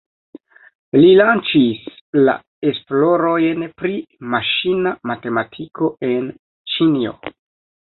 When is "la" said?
2.29-2.35